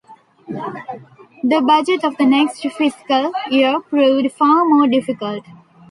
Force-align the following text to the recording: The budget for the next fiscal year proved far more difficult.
The 0.47 1.61
budget 1.63 2.01
for 2.01 2.11
the 2.17 2.25
next 2.25 2.63
fiscal 2.71 3.31
year 3.51 3.79
proved 3.81 4.31
far 4.33 4.65
more 4.65 4.87
difficult. 4.87 5.45